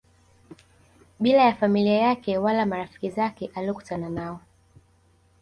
[1.19, 4.39] bila ya familia yake wala marafiki zake aliokutana nao